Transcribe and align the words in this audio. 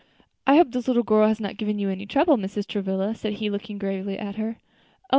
"I 0.47 0.55
hope 0.55 0.71
this 0.71 0.87
little 0.87 1.03
girl 1.03 1.27
has 1.27 1.39
not 1.39 1.57
given 1.57 1.77
you 1.77 1.91
any 1.91 2.07
trouble, 2.07 2.35
Mrs. 2.35 2.65
Travilla," 2.65 3.13
said 3.13 3.33
he, 3.33 3.51
looking 3.51 3.77
gravely 3.77 4.17
at 4.17 4.33
her. 4.37 4.57
"Oh! 5.07 5.09